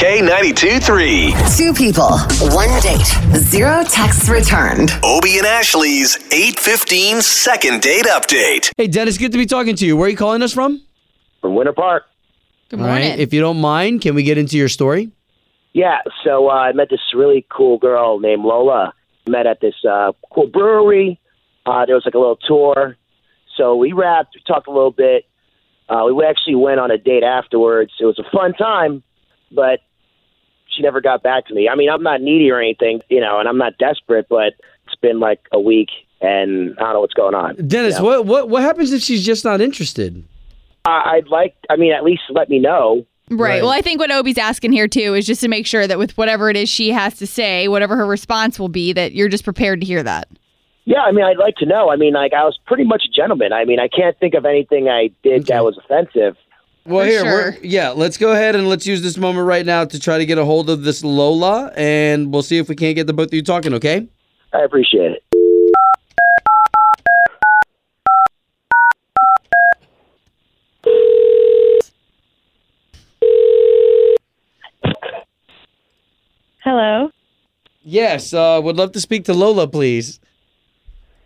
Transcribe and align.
K92 0.00 0.82
3. 0.82 1.34
Two 1.58 1.74
people, 1.74 2.16
one 2.56 2.70
date, 2.80 3.04
zero 3.36 3.84
texts 3.84 4.30
returned. 4.30 4.92
Obie 5.04 5.36
and 5.36 5.46
Ashley's 5.46 6.16
815 6.32 7.20
second 7.20 7.82
date 7.82 8.06
update. 8.06 8.70
Hey, 8.78 8.86
Dennis, 8.86 9.18
good 9.18 9.30
to 9.32 9.36
be 9.36 9.44
talking 9.44 9.76
to 9.76 9.84
you. 9.84 9.98
Where 9.98 10.06
are 10.06 10.08
you 10.08 10.16
calling 10.16 10.40
us 10.40 10.54
from? 10.54 10.80
from 11.42 11.54
Winter 11.54 11.74
Park. 11.74 12.04
Good 12.70 12.78
morning. 12.78 13.10
right. 13.10 13.18
If 13.18 13.34
you 13.34 13.42
don't 13.42 13.60
mind, 13.60 14.00
can 14.00 14.14
we 14.14 14.22
get 14.22 14.38
into 14.38 14.56
your 14.56 14.70
story? 14.70 15.10
Yeah, 15.74 15.98
so 16.24 16.48
uh, 16.48 16.52
I 16.54 16.72
met 16.72 16.88
this 16.88 17.00
really 17.14 17.46
cool 17.50 17.76
girl 17.76 18.20
named 18.20 18.42
Lola. 18.42 18.94
Met 19.28 19.46
at 19.46 19.60
this 19.60 19.74
uh, 19.86 20.12
cool 20.32 20.46
brewery. 20.46 21.20
Uh, 21.66 21.84
there 21.84 21.94
was 21.94 22.06
like 22.06 22.14
a 22.14 22.18
little 22.18 22.38
tour. 22.48 22.96
So 23.58 23.76
we 23.76 23.92
wrapped, 23.92 24.34
we 24.34 24.40
talked 24.50 24.66
a 24.66 24.72
little 24.72 24.92
bit. 24.92 25.26
Uh, 25.90 26.06
we 26.06 26.24
actually 26.24 26.54
went 26.54 26.80
on 26.80 26.90
a 26.90 26.96
date 26.96 27.22
afterwards. 27.22 27.92
It 28.00 28.06
was 28.06 28.18
a 28.18 28.24
fun 28.34 28.54
time, 28.54 29.02
but 29.52 29.80
she 30.80 30.84
never 30.84 31.00
got 31.00 31.22
back 31.22 31.46
to 31.46 31.54
me. 31.54 31.68
I 31.68 31.74
mean, 31.74 31.90
I'm 31.90 32.02
not 32.02 32.20
needy 32.22 32.50
or 32.50 32.58
anything, 32.60 33.00
you 33.08 33.20
know, 33.20 33.38
and 33.38 33.48
I'm 33.48 33.58
not 33.58 33.76
desperate, 33.78 34.26
but 34.28 34.54
it's 34.86 34.96
been 35.00 35.20
like 35.20 35.40
a 35.52 35.60
week 35.60 35.88
and 36.20 36.74
I 36.78 36.82
don't 36.84 36.92
know 36.94 37.00
what's 37.00 37.14
going 37.14 37.34
on. 37.34 37.56
Dennis, 37.66 37.96
Yeah. 37.96 38.02
what, 38.02 38.26
what 38.26 38.48
what 38.48 38.62
happens 38.62 38.92
if 38.92 39.02
she's 39.02 39.24
just 39.24 39.44
not 39.44 39.60
interested? 39.60 40.24
I 40.84 41.16
I'd 41.16 41.28
like, 41.28 41.54
I 41.68 41.76
mean, 41.76 41.92
at 41.92 42.04
least 42.04 42.22
let 42.30 42.48
me 42.48 42.58
know. 42.58 43.06
Right. 43.30 43.38
Right. 43.50 43.62
Well, 43.62 43.70
I 43.70 43.80
think 43.80 44.00
what 44.00 44.10
Obie's 44.10 44.38
asking 44.38 44.72
here 44.72 44.88
too 44.88 45.14
is 45.14 45.26
just 45.26 45.40
to 45.42 45.48
make 45.48 45.66
sure 45.66 45.86
that 45.86 45.98
with 45.98 46.16
whatever 46.18 46.50
it 46.50 46.56
is 46.56 46.68
she 46.68 46.90
has 46.90 47.16
to 47.18 47.26
say, 47.26 47.68
whatever 47.68 47.96
her 47.96 48.06
response 48.06 48.58
will 48.58 48.68
be, 48.68 48.92
that 48.92 49.12
you're 49.12 49.28
just 49.28 49.44
prepared 49.44 49.80
to 49.80 49.86
hear 49.86 50.02
that. 50.02 50.28
Yeah, 50.86 51.02
I 51.02 51.12
mean, 51.12 51.24
I'd 51.24 51.36
like 51.36 51.54
to 51.56 51.66
know. 51.66 51.90
I 51.90 51.96
mean, 51.96 52.14
like, 52.14 52.32
I 52.32 52.42
was 52.42 52.58
pretty 52.66 52.82
much 52.84 53.02
a 53.08 53.12
gentleman. 53.12 53.52
I 53.52 53.64
mean, 53.64 53.78
I 53.78 53.86
can't 53.86 54.18
think 54.18 54.34
of 54.34 54.44
anything 54.46 54.88
I 54.88 55.10
did 55.22 55.42
Okay. 55.42 55.54
that 55.54 55.62
was 55.64 55.78
offensive. 55.78 56.36
Well, 56.86 57.04
For 57.04 57.08
here, 57.10 57.20
sure. 57.20 57.50
we're, 57.52 57.58
yeah, 57.62 57.90
let's 57.90 58.16
go 58.16 58.32
ahead 58.32 58.56
and 58.56 58.68
let's 58.68 58.86
use 58.86 59.02
this 59.02 59.16
moment 59.16 59.46
right 59.46 59.66
now 59.66 59.84
to 59.84 60.00
try 60.00 60.18
to 60.18 60.26
get 60.26 60.38
a 60.38 60.44
hold 60.44 60.70
of 60.70 60.82
this 60.82 61.04
Lola, 61.04 61.70
and 61.76 62.32
we'll 62.32 62.42
see 62.42 62.58
if 62.58 62.68
we 62.68 62.74
can't 62.76 62.96
get 62.96 63.06
the 63.06 63.12
both 63.12 63.28
of 63.28 63.34
you 63.34 63.42
talking. 63.42 63.74
Okay? 63.74 64.06
I 64.52 64.62
appreciate 64.62 65.12
it. 65.12 65.22
Hello, 76.62 77.10
Yes. 77.82 78.34
Uh, 78.34 78.60
would 78.62 78.76
love 78.76 78.92
to 78.92 79.00
speak 79.00 79.24
to 79.24 79.32
Lola, 79.34 79.66
please. 79.66 80.20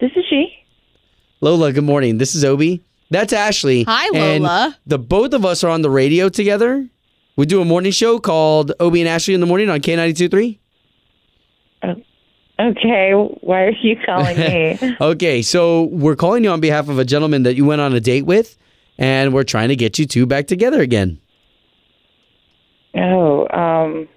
this 0.00 0.12
is 0.16 0.24
she. 0.30 0.46
Lola, 1.40 1.72
good 1.72 1.84
morning. 1.84 2.18
This 2.18 2.34
is 2.34 2.44
Obie. 2.44 2.80
That's 3.14 3.32
Ashley. 3.32 3.84
Hi, 3.84 4.08
And 4.12 4.42
Lola. 4.42 4.76
the 4.86 4.98
both 4.98 5.34
of 5.34 5.44
us 5.44 5.62
are 5.62 5.70
on 5.70 5.82
the 5.82 5.90
radio 5.90 6.28
together. 6.28 6.84
We 7.36 7.46
do 7.46 7.60
a 7.60 7.64
morning 7.64 7.92
show 7.92 8.18
called 8.18 8.72
Obie 8.80 9.00
and 9.02 9.08
Ashley 9.08 9.34
in 9.34 9.40
the 9.40 9.46
morning 9.46 9.70
on 9.70 9.78
K92.3. 9.80 10.58
Okay, 12.58 13.12
why 13.40 13.62
are 13.62 13.70
you 13.70 13.96
calling 14.04 14.36
me? 14.38 14.78
Okay, 15.00 15.42
so 15.42 15.84
we're 15.84 16.16
calling 16.16 16.42
you 16.42 16.50
on 16.50 16.60
behalf 16.60 16.88
of 16.88 16.98
a 16.98 17.04
gentleman 17.04 17.44
that 17.44 17.54
you 17.54 17.64
went 17.64 17.80
on 17.80 17.92
a 17.94 18.00
date 18.00 18.26
with, 18.26 18.56
and 18.98 19.32
we're 19.32 19.44
trying 19.44 19.68
to 19.68 19.76
get 19.76 19.96
you 19.98 20.06
two 20.06 20.26
back 20.26 20.48
together 20.48 20.80
again. 20.80 21.20
oh, 22.96 23.46
um, 23.56 24.08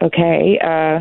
okay. 0.00 0.58
Uh, 0.62 1.00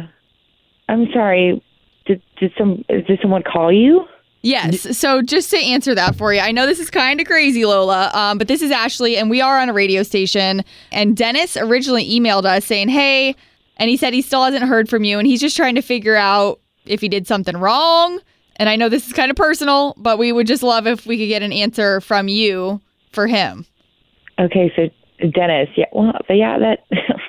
I'm 0.90 1.08
sorry. 1.14 1.64
Did 2.06 2.22
did 2.40 2.52
some 2.58 2.84
did 2.90 3.20
someone 3.22 3.44
call 3.44 3.72
you? 3.72 4.06
Yes. 4.44 4.98
So 4.98 5.22
just 5.22 5.52
to 5.52 5.58
answer 5.58 5.94
that 5.94 6.16
for 6.16 6.34
you, 6.34 6.40
I 6.40 6.52
know 6.52 6.66
this 6.66 6.80
is 6.80 6.90
kind 6.90 7.22
of 7.22 7.28
crazy, 7.28 7.64
Lola, 7.66 8.10
um, 8.14 8.38
but 8.38 8.48
this 8.48 8.62
is 8.62 8.72
Ashley, 8.72 9.16
and 9.18 9.30
we 9.30 9.40
are 9.40 9.60
on 9.60 9.70
a 9.70 9.74
radio 9.74 10.02
station. 10.02 10.64
And 10.92 11.16
Dennis 11.16 11.56
originally 11.56 12.10
emailed 12.10 12.46
us 12.46 12.66
saying, 12.66 12.90
"Hey," 12.90 13.36
and 13.78 13.90
he 13.90 13.98
said 13.98 14.14
he 14.14 14.22
still 14.22 14.44
hasn't 14.44 14.64
heard 14.64 14.90
from 14.90 15.04
you, 15.04 15.20
and 15.20 15.28
he's 15.28 15.42
just 15.42 15.56
trying 15.56 15.76
to 15.76 15.82
figure 15.82 16.16
out 16.16 16.60
if 16.86 17.02
he 17.02 17.08
did 17.08 17.28
something 17.28 17.56
wrong. 17.56 18.20
And 18.56 18.68
I 18.68 18.76
know 18.76 18.90
this 18.90 19.08
is 19.08 19.14
kind 19.14 19.30
of 19.30 19.38
personal, 19.38 19.94
but 19.98 20.18
we 20.18 20.32
would 20.32 20.48
just 20.48 20.64
love 20.64 20.88
if 20.88 21.06
we 21.06 21.18
could 21.18 21.28
get 21.28 21.44
an 21.44 21.54
answer 21.54 22.02
from 22.02 22.28
you 22.28 22.82
for 23.12 23.28
him. 23.28 23.66
Okay, 24.40 24.72
so 24.76 24.90
Dennis. 25.28 25.70
Yeah, 25.76 25.86
well, 25.94 26.14
but 26.28 26.34
yeah, 26.34 26.58
that 26.58 26.80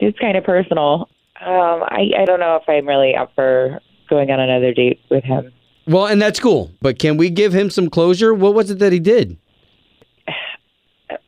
it's 0.00 0.18
kind 0.18 0.36
of 0.36 0.42
personal. 0.42 1.08
Um, 1.40 1.84
I 1.84 2.10
I 2.18 2.24
don't 2.24 2.40
know 2.40 2.56
if 2.56 2.68
I'm 2.68 2.86
really 2.86 3.14
up 3.14 3.32
for 3.36 3.80
going 4.10 4.30
on 4.32 4.40
another 4.40 4.74
date 4.74 5.00
with 5.08 5.22
him. 5.22 5.52
Well, 5.88 6.06
and 6.06 6.20
that's 6.20 6.38
cool, 6.38 6.70
but 6.82 6.98
can 6.98 7.16
we 7.16 7.30
give 7.30 7.52
him 7.54 7.70
some 7.70 7.88
closure? 7.90 8.34
What 8.34 8.54
was 8.54 8.70
it 8.70 8.78
that 8.78 8.92
he 8.92 9.00
did? 9.00 9.36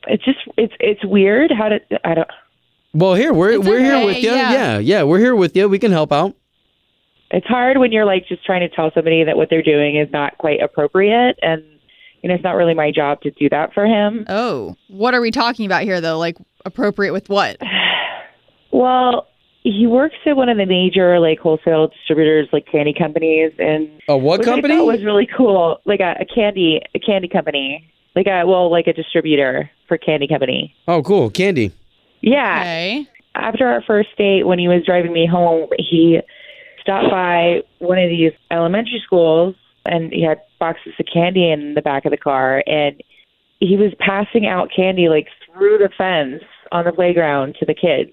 It's 0.06 0.24
just 0.24 0.38
it's 0.56 0.74
it's 0.80 1.04
weird. 1.04 1.50
How 1.56 1.68
did 1.68 1.82
I 2.04 2.14
don't. 2.14 2.28
Well, 2.92 3.14
here 3.14 3.32
we're 3.32 3.52
It's 3.52 3.66
we're 3.66 3.80
here 3.80 4.04
with 4.04 4.18
you. 4.18 4.30
yeah. 4.30 4.52
yeah, 4.52 4.78
yeah, 4.78 5.02
we're 5.04 5.18
here 5.20 5.36
with 5.36 5.56
you. 5.56 5.68
We 5.68 5.78
can 5.78 5.92
help 5.92 6.12
out. 6.12 6.34
it's 7.30 7.46
hard 7.46 7.78
when 7.78 7.92
you're 7.92 8.04
like 8.04 8.26
just 8.26 8.44
trying 8.44 8.60
to 8.68 8.74
tell 8.74 8.90
somebody 8.92 9.24
that 9.24 9.36
what 9.36 9.48
they're 9.50 9.62
doing 9.62 9.96
is 9.96 10.08
not 10.12 10.36
quite 10.38 10.60
appropriate 10.60 11.38
and 11.42 11.62
you 12.22 12.28
know 12.28 12.34
it's 12.34 12.42
not 12.44 12.56
really 12.56 12.74
my 12.74 12.90
job 12.90 13.20
to 13.22 13.30
do 13.30 13.48
that 13.50 13.72
for 13.72 13.86
him 13.86 14.24
Oh, 14.28 14.76
what 14.88 15.14
are 15.14 15.20
we 15.20 15.30
talking 15.30 15.64
about 15.66 15.82
here, 15.84 16.00
though? 16.00 16.18
Like 16.18 16.36
appropriate 16.64 17.12
with 17.12 17.28
what? 17.28 17.56
well 18.72 19.28
he 19.62 19.86
works 19.86 20.16
at 20.26 20.36
one 20.36 20.48
of 20.48 20.56
the 20.56 20.66
major 20.66 21.18
like 21.20 21.38
wholesale 21.38 21.88
distributors 21.88 22.48
like 22.52 22.66
candy 22.70 22.94
companies 22.96 23.52
and 23.58 23.88
A 24.08 24.16
what 24.16 24.40
which 24.40 24.48
I 24.48 24.52
company? 24.52 24.76
thought 24.76 24.86
was 24.86 25.04
really 25.04 25.26
cool 25.36 25.80
like 25.84 26.00
a, 26.00 26.16
a 26.20 26.24
candy 26.24 26.80
a 26.94 26.98
candy 26.98 27.28
company 27.28 27.86
like 28.16 28.26
a 28.26 28.46
well 28.46 28.70
like 28.70 28.86
a 28.86 28.92
distributor 28.92 29.70
for 29.86 29.98
candy 29.98 30.26
company 30.28 30.74
oh, 30.88 31.02
cool, 31.02 31.30
candy. 31.30 31.72
yeah 32.20 32.60
Okay. 32.60 33.08
after 33.34 33.66
our 33.66 33.82
first 33.82 34.08
date, 34.16 34.46
when 34.46 34.58
he 34.58 34.68
was 34.68 34.84
driving 34.84 35.12
me 35.12 35.26
home, 35.26 35.68
he 35.78 36.20
stopped 36.80 37.10
by 37.10 37.60
one 37.78 37.98
of 37.98 38.08
these 38.08 38.32
elementary 38.50 39.00
schools 39.04 39.54
and 39.84 40.12
he 40.12 40.22
had 40.22 40.40
boxes 40.58 40.92
of 40.98 41.06
candy 41.12 41.50
in 41.50 41.74
the 41.74 41.82
back 41.82 42.04
of 42.04 42.10
the 42.10 42.16
car 42.16 42.62
and 42.66 43.02
he 43.60 43.76
was 43.76 43.92
passing 43.98 44.46
out 44.46 44.70
candy 44.74 45.08
like 45.08 45.28
through 45.52 45.76
the 45.78 45.90
fence 45.98 46.42
on 46.72 46.84
the 46.84 46.92
playground 46.92 47.54
to 47.58 47.66
the 47.66 47.74
kids. 47.74 48.10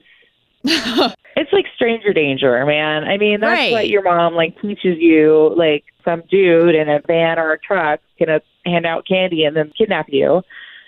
it's 1.35 1.53
like 1.53 1.65
stranger 1.75 2.13
danger, 2.13 2.65
man. 2.65 3.03
I 3.03 3.17
mean, 3.17 3.39
that's 3.39 3.51
Right. 3.51 3.71
what 3.71 3.87
your 3.89 4.03
mom 4.03 4.33
like 4.33 4.59
teaches 4.61 4.97
you, 4.99 5.53
like 5.57 5.83
some 6.03 6.23
dude 6.29 6.75
in 6.75 6.89
a 6.89 7.01
van 7.05 7.39
or 7.39 7.51
a 7.53 7.59
truck 7.59 7.99
gonna 8.19 8.41
hand 8.65 8.85
out 8.85 9.05
candy 9.07 9.43
and 9.45 9.55
then 9.55 9.71
kidnap 9.77 10.07
you. 10.09 10.41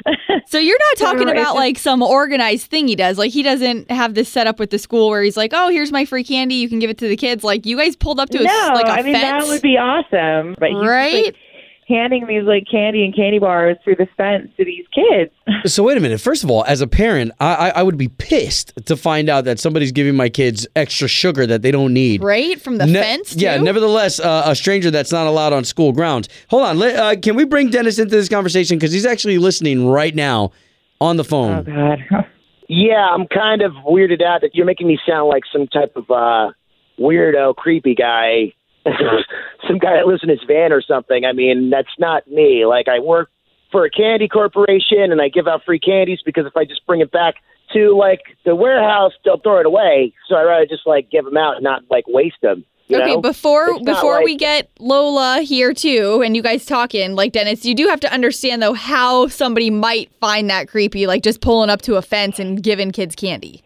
So 0.47 0.57
you're 0.57 0.78
not 0.79 0.97
talking 0.97 1.28
So 1.28 1.34
about 1.34 1.56
like 1.56 1.78
some 1.78 2.01
organized 2.01 2.68
thing 2.72 2.88
he 2.88 2.95
does. 2.95 3.18
Like 3.18 3.31
he 3.31 3.44
doesn't 3.44 3.91
have 3.91 4.13
this 4.16 4.29
set 4.29 4.47
up 4.47 4.57
with 4.57 4.69
the 4.72 4.79
school 4.79 5.09
where 5.09 5.22
he's 5.22 5.35
like, 5.38 5.51
"Oh, 5.53 5.68
here's 5.69 5.91
my 5.91 6.06
free 6.06 6.23
candy. 6.23 6.56
You 6.56 6.69
can 6.69 6.79
give 6.79 6.89
it 6.89 6.97
to 7.00 7.07
the 7.09 7.18
kids." 7.18 7.44
Like 7.44 7.66
you 7.66 7.78
guys 7.78 7.95
pulled 7.97 8.19
up 8.19 8.29
to 8.29 8.39
a 8.39 8.44
no, 8.44 8.72
like 8.73 8.85
a 8.88 8.91
I 8.91 9.01
mean 9.03 9.13
fence, 9.13 9.45
that 9.45 9.51
would 9.51 9.62
be 9.62 9.78
awesome. 9.78 10.56
But 10.57 10.72
right? 10.72 11.25
like, 11.25 11.35
handing 11.89 12.25
these 12.27 12.44
like 12.44 12.63
candy 12.72 13.03
and 13.03 13.13
candy 13.16 13.39
bars 13.39 13.75
through 13.83 13.95
the 13.95 14.07
fence 14.16 14.50
to 14.57 14.63
these 14.63 14.85
kids. 14.94 15.31
So 15.66 15.83
wait 15.83 15.97
a 15.97 16.00
minute. 16.00 16.22
First 16.22 16.45
of 16.45 16.50
all, 16.51 16.63
as 16.66 16.79
a 16.79 16.88
parent, 16.88 17.33
I, 17.41 17.53
I 17.53 17.69
I 17.79 17.83
would 17.83 17.97
be 17.97 18.07
pissed 18.07 18.72
to 18.85 18.95
find 18.95 19.27
out 19.27 19.44
that 19.44 19.59
somebody's 19.59 19.91
giving 19.91 20.16
my 20.16 20.29
kids 20.29 20.66
extra 20.75 21.07
sugar 21.09 21.45
that 21.47 21.63
they 21.63 21.72
don't 21.72 21.94
need. 21.94 22.23
right 22.23 22.61
from 22.61 22.77
the 22.77 22.85
Ne- 22.85 22.94
fence. 23.01 23.35
Yeah. 23.35 23.57
Nevertheless, 23.57 24.22
uh, 24.22 24.44
a 24.45 24.55
stranger 24.55 24.89
that's 24.89 25.11
not 25.11 25.27
allowed 25.27 25.51
on 25.51 25.66
school 25.66 25.91
grounds. 25.91 26.29
Hold 26.50 26.63
on. 26.63 26.79
Let, 26.79 26.95
uh, 26.95 27.19
can 27.19 27.35
we 27.35 27.44
bring 27.44 27.72
Dennis 27.72 28.00
into 28.00 28.11
this 28.16 28.29
conversation 28.29 28.77
because 28.77 28.94
he's 28.94 29.06
actually 29.06 29.38
listening 29.38 29.89
right 29.89 30.16
now 30.16 30.51
on 31.01 31.17
the 31.17 31.23
phone. 31.25 31.51
Oh? 31.51 31.63
God. 31.63 32.25
Yeah, 32.71 33.07
I'm 33.16 33.25
kind 33.25 33.63
of 33.63 33.71
weirded 33.83 34.21
out 34.21 34.41
that 34.41 34.51
you're 34.53 34.67
making 34.67 34.85
me 34.88 35.00
sound 35.09 35.27
like 35.27 35.41
some 35.51 35.66
type 35.66 35.91
of 35.95 36.07
uh, 36.11 36.51
weirdo, 37.00 37.56
creepy 37.56 37.95
guy, 37.95 38.53
some 39.69 39.78
guy 39.78 39.96
that 39.97 40.07
lives 40.07 40.24
in 40.24 40.30
his 40.30 40.41
van 40.47 40.74
or 40.74 40.81
something. 40.81 41.24
I 41.25 41.31
mean, 41.34 41.69
that's 41.69 41.94
not 42.00 42.28
me. 42.28 42.66
Like, 42.66 42.88
I 42.88 43.00
work 43.00 43.30
for 43.72 43.85
a 43.85 43.90
candy 43.90 44.28
corporation 44.28 45.12
and 45.12 45.22
I 45.22 45.30
give 45.30 45.47
out 45.47 45.62
free 45.63 45.80
candies 45.80 46.19
because 46.25 46.46
if 46.47 46.57
I 46.57 46.66
just 46.66 46.85
bring 46.88 47.02
it 47.02 47.12
back 47.12 47.35
to 47.74 47.96
like 47.96 48.22
the 48.46 48.56
warehouse, 48.56 49.12
they'll 49.24 49.38
throw 49.40 49.59
it 49.59 49.66
away. 49.68 50.12
So 50.27 50.36
I'd 50.36 50.44
rather 50.44 50.66
just 50.66 50.88
like 50.88 51.12
give 51.12 51.24
them 51.24 51.38
out 51.38 51.56
and 51.56 51.63
not 51.63 51.83
like 51.89 52.06
waste 52.07 52.42
them. 52.42 52.66
You 52.88 52.98
okay, 52.98 53.13
know? 53.13 53.21
before 53.21 53.69
It's 53.69 53.86
before 53.86 54.16
like- 54.16 54.25
we 54.25 54.36
get 54.36 54.71
Lola 54.80 55.42
here 55.42 55.74
too, 55.75 56.24
and 56.25 56.36
you 56.36 56.42
guys 56.42 56.66
talking, 56.66 57.13
like 57.13 57.31
Dennis, 57.33 57.63
you 57.63 57.75
do 57.75 57.88
have 57.88 58.00
to 58.00 58.12
understand 58.12 58.63
though 58.63 58.74
how 58.74 59.27
somebody 59.27 59.69
might 59.69 60.12
find 60.19 60.50
that 60.50 60.68
creepy, 60.68 61.06
like 61.06 61.21
just 61.21 61.39
pulling 61.39 61.69
up 61.69 61.83
to 61.83 61.98
a 61.98 62.01
fence 62.01 62.39
and 62.39 62.63
giving 62.63 62.92
kids 62.92 63.16
candy. 63.16 63.62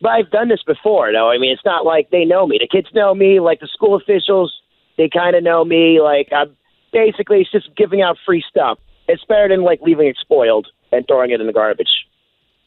But 0.00 0.08
I've 0.10 0.30
done 0.30 0.48
this 0.48 0.62
before, 0.66 1.12
though. 1.12 1.30
I 1.30 1.38
mean, 1.38 1.52
it's 1.52 1.64
not 1.64 1.86
like 1.86 2.10
they 2.10 2.24
know 2.24 2.46
me. 2.48 2.58
The 2.60 2.66
kids 2.66 2.88
know 2.92 3.14
me, 3.14 3.38
like 3.38 3.60
the 3.60 3.68
school 3.68 3.94
officials, 3.94 4.52
they 4.96 5.08
kind 5.08 5.36
of 5.36 5.42
know 5.42 5.64
me. 5.64 6.00
Like, 6.00 6.28
I'm 6.32 6.56
basically, 6.92 7.40
it's 7.40 7.52
just 7.52 7.74
giving 7.76 8.02
out 8.02 8.16
free 8.24 8.44
stuff. 8.48 8.78
It's 9.08 9.24
better 9.24 9.48
than 9.48 9.62
like 9.62 9.80
leaving 9.82 10.08
it 10.08 10.16
spoiled 10.20 10.68
and 10.92 11.04
throwing 11.06 11.30
it 11.30 11.40
in 11.40 11.46
the 11.46 11.52
garbage. 11.52 11.90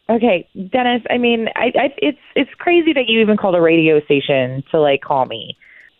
Okay, 0.09 0.47
Dennis. 0.71 1.03
I 1.09 1.17
mean, 1.17 1.47
I, 1.55 1.71
I 1.75 1.93
it's 1.97 2.17
it's 2.35 2.49
crazy 2.57 2.93
that 2.93 3.07
you 3.07 3.21
even 3.21 3.37
called 3.37 3.55
a 3.55 3.61
radio 3.61 4.01
station 4.01 4.63
to 4.71 4.79
like 4.79 5.01
call 5.01 5.25
me. 5.25 5.55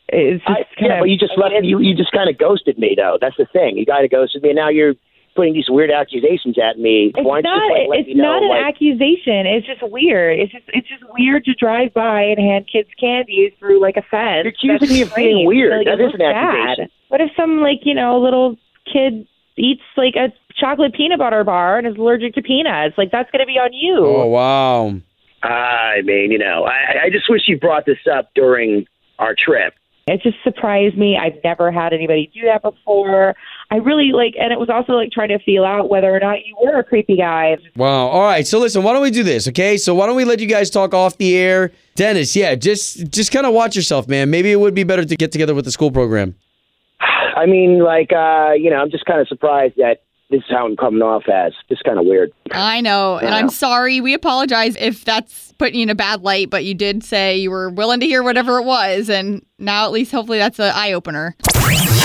It's 0.08 0.44
just 0.44 0.50
I, 0.50 0.64
kind 0.80 0.90
yeah, 0.90 0.94
of. 0.96 1.02
but 1.02 1.10
you 1.10 1.18
just 1.18 1.38
left. 1.38 1.54
You 1.62 1.80
you 1.80 1.96
just 1.96 2.12
kind 2.12 2.28
of 2.28 2.38
ghosted 2.38 2.80
me, 2.80 2.96
though. 2.98 3.20
That's 3.22 3.38
the 3.38 3.46
thing. 3.54 3.78
You 3.78 3.86
kind 3.86 4.04
of 4.04 4.10
ghosted 4.10 4.42
me, 4.42 4.50
and 4.50 4.56
now 4.56 4.70
you're 4.70 4.96
putting 5.40 5.54
these 5.54 5.70
weird 5.70 5.90
accusations 5.90 6.58
at 6.60 6.78
me. 6.78 7.14
It's 7.16 7.24
Why 7.26 7.40
don't 7.40 7.56
you 7.56 7.88
like, 7.90 8.00
it's 8.00 8.08
me 8.10 8.16
know, 8.16 8.24
not 8.24 8.44
an 8.44 8.50
like, 8.50 8.76
accusation. 8.76 9.48
It's 9.48 9.66
just 9.66 9.80
weird. 9.84 10.40
It's 10.40 10.52
just. 10.52 10.66
It's 10.76 10.88
just 10.88 11.04
weird 11.18 11.46
to 11.46 11.54
drive 11.56 11.94
by 11.94 12.24
and 12.24 12.38
hand 12.40 12.68
kids 12.72 12.90
candies 13.00 13.54
through 13.60 13.80
like 13.82 13.96
a 13.96 14.04
fence. 14.04 14.44
You're 14.44 14.76
accusing 14.76 14.80
That's 14.80 14.92
me 14.92 15.02
of 15.04 15.16
being 15.16 15.48
weird. 15.48 15.78
Like, 15.78 15.88
That 15.88 16.00
it 16.00 16.04
is 16.04 16.12
looks 16.12 16.20
an 16.20 16.20
bad. 16.20 16.36
accusation. 16.36 16.90
What 17.08 17.22
if 17.22 17.30
some 17.40 17.62
like 17.62 17.80
you 17.84 17.96
know 17.96 18.20
little 18.20 18.58
kid 18.92 19.26
eats 19.58 19.82
like 19.96 20.16
a 20.16 20.34
chocolate 20.60 20.94
peanut 20.94 21.20
butter 21.20 21.44
bar 21.44 21.78
and 21.78 21.88
is 21.88 21.96
allergic 21.96 22.34
to 22.36 22.42
peanuts? 22.42 22.98
Like 22.98 23.12
that's 23.12 23.32
going 23.32 23.40
to 23.40 23.48
be 23.48 23.58
on 23.58 23.72
you. 23.72 24.04
Oh 24.06 24.28
wow. 24.28 25.00
I 25.42 26.02
mean, 26.04 26.32
you 26.32 26.38
know, 26.38 26.66
I, 26.66 27.06
I 27.06 27.10
just 27.10 27.30
wish 27.30 27.44
you 27.48 27.58
brought 27.58 27.86
this 27.86 28.00
up 28.12 28.30
during 28.36 28.86
our 29.20 29.34
trip. 29.34 29.74
It 30.10 30.22
just 30.24 30.38
surprised 30.44 30.98
me. 30.98 31.18
I've 31.18 31.42
never 31.44 31.72
had 31.72 31.94
anybody 31.94 32.32
do 32.34 32.42
that 32.46 32.64
before. 32.64 33.36
I 33.70 33.76
really 33.76 34.12
like, 34.12 34.34
and 34.40 34.52
it 34.52 34.60
was 34.60 34.70
also 34.70 34.94
like 34.94 35.12
trying 35.12 35.30
to 35.30 35.40
feel 35.40 35.64
out 35.64 35.90
whether 35.90 36.14
or 36.14 36.20
not 36.20 36.46
you 36.46 36.56
were 36.62 36.80
a 36.80 36.84
creepy 36.84 37.18
guy. 37.18 37.58
Wow. 37.76 38.08
All 38.08 38.24
right. 38.24 38.48
So 38.48 38.60
listen, 38.60 38.82
why 38.82 38.94
don't 38.94 39.04
we 39.04 39.12
do 39.12 39.24
this? 39.24 39.48
Okay. 39.48 39.78
So 39.78 39.94
why 39.94 40.08
don't 40.08 40.16
we 40.16 40.26
let 40.26 40.40
you 40.40 40.48
guys 40.48 40.70
talk 40.70 40.94
off 40.94 41.18
the 41.18 41.38
air? 41.38 41.72
Dennis, 41.96 42.36
yeah, 42.36 42.56
just 42.56 43.12
just 43.12 43.32
kind 43.32 43.46
of 43.46 43.54
watch 43.54 43.76
yourself, 43.76 44.08
man. 44.08 44.30
Maybe 44.30 44.52
it 44.52 44.60
would 44.60 44.74
be 44.74 44.84
better 44.84 45.06
to 45.06 45.16
get 45.16 45.32
together 45.32 45.54
with 45.54 45.66
the 45.66 45.72
school 45.72 45.92
program. 45.92 46.36
I 47.02 47.46
mean, 47.46 47.84
like, 47.84 48.12
uh, 48.12 48.54
you 48.54 48.70
know, 48.70 48.78
I'm 48.78 48.90
just 48.90 49.06
kind 49.06 49.22
of 49.22 49.28
surprised 49.28 49.76
that 49.78 50.02
this 50.30 50.40
is 50.40 50.46
how 50.50 50.66
I'm 50.66 50.76
coming 50.76 51.02
off 51.02 51.24
as. 51.28 51.54
Just 51.70 51.84
kind 51.84 51.98
of 52.00 52.06
weird. 52.06 52.32
I 52.52 52.82
know, 52.82 53.18
and 53.18 53.30
Wow. 53.30 53.38
I'm 53.38 53.50
sorry. 53.50 54.00
We 54.02 54.14
apologize 54.14 54.76
if 54.80 55.04
that's 55.06 55.54
putting 55.54 55.76
you 55.80 55.84
in 55.84 55.90
a 55.90 55.96
bad 55.96 56.22
light, 56.22 56.50
but 56.50 56.64
you 56.64 56.74
did 56.76 57.04
say 57.04 57.38
you 57.38 57.50
were 57.52 57.70
willing 57.70 58.00
to 58.00 58.06
hear 58.06 58.22
whatever 58.24 58.60
it 58.60 58.64
was, 58.64 59.10
and 59.10 59.44
now 59.58 59.86
at 59.86 59.92
least 59.92 60.12
hopefully 60.12 60.38
that's 60.38 60.60
an 60.60 60.72
eye 60.74 60.94
opener. 60.94 61.36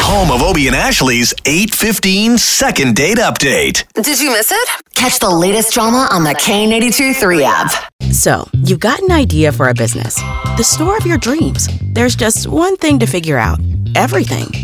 Home 0.06 0.31
of 0.31 0.43
Obie 0.43 0.67
and 0.67 0.76
Ashley's 0.76 1.32
815 1.47 2.37
second 2.38 2.97
date 2.97 3.19
update. 3.19 3.85
Did 4.03 4.21
you 4.21 4.31
miss 4.32 4.50
it? 4.53 4.69
Catch 4.94 5.19
the 5.19 5.31
latest 5.31 5.73
drama 5.73 6.09
on 6.11 6.25
the 6.25 6.35
K92 6.35 7.15
3 7.17 7.44
app. 7.44 7.73
So, 8.11 8.49
you've 8.65 8.81
got 8.81 9.00
an 9.00 9.12
idea 9.12 9.50
for 9.53 9.69
a 9.69 9.75
business, 9.75 10.17
the 10.56 10.62
store 10.65 10.97
of 10.97 11.06
your 11.06 11.19
dreams. 11.19 11.69
There's 11.93 12.17
just 12.17 12.47
one 12.49 12.76
thing 12.76 12.99
to 13.00 13.06
figure 13.06 13.38
out 13.38 13.59
everything. 13.97 14.63